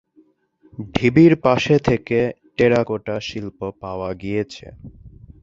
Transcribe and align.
ঢিবির 0.93 1.33
পাশে 1.45 1.75
থেকে 1.87 2.19
টেরাকোটা 2.57 3.15
শিল্প 3.27 3.59
পাওয়া 3.81 4.09
গিয়েছে। 4.13 4.65